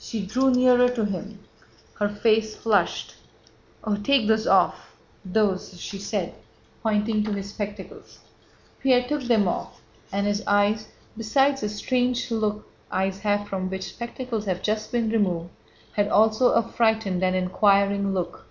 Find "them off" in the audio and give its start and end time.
9.22-9.80